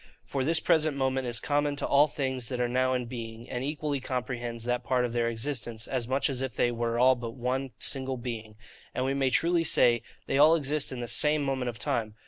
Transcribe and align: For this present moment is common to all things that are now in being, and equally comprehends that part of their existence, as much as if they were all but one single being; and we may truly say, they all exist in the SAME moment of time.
For 0.25 0.43
this 0.43 0.59
present 0.59 0.97
moment 0.97 1.27
is 1.27 1.39
common 1.39 1.75
to 1.75 1.85
all 1.85 2.07
things 2.07 2.49
that 2.49 2.59
are 2.59 2.67
now 2.67 2.93
in 2.95 3.05
being, 3.05 3.47
and 3.47 3.63
equally 3.63 3.99
comprehends 3.99 4.63
that 4.63 4.83
part 4.83 5.05
of 5.05 5.13
their 5.13 5.29
existence, 5.29 5.87
as 5.87 6.07
much 6.07 6.27
as 6.27 6.41
if 6.41 6.55
they 6.55 6.71
were 6.71 6.97
all 6.97 7.13
but 7.13 7.35
one 7.35 7.69
single 7.77 8.17
being; 8.17 8.55
and 8.95 9.05
we 9.05 9.13
may 9.13 9.29
truly 9.29 9.63
say, 9.63 10.01
they 10.25 10.39
all 10.39 10.55
exist 10.55 10.91
in 10.91 11.01
the 11.01 11.07
SAME 11.07 11.43
moment 11.43 11.69
of 11.69 11.77
time. 11.77 12.15